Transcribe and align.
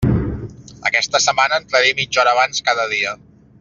Aquesta 0.89 1.21
setmana 1.27 1.61
entraré 1.63 1.93
mitja 2.01 2.23
hora 2.25 2.37
abans 2.39 2.67
cada 2.71 2.91
dia. 2.97 3.17